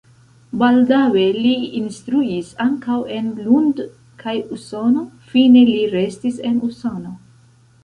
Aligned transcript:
Baldaŭe 0.61 1.25
li 1.35 1.51
instruis 1.79 2.49
ankaŭ 2.65 2.97
en 3.17 3.29
Lund 3.49 3.83
kaj 4.25 4.35
Usono, 4.57 5.07
fine 5.37 5.65
li 5.71 5.79
restis 5.95 6.43
en 6.53 6.61
Usono. 6.73 7.17